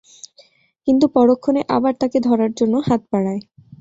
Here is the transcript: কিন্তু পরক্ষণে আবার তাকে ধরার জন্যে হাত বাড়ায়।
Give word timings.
কিন্তু 0.87 1.05
পরক্ষণে 1.15 1.61
আবার 1.75 1.93
তাকে 2.01 2.17
ধরার 2.27 2.51
জন্যে 2.59 2.79
হাত 2.87 3.01
বাড়ায়। 3.11 3.41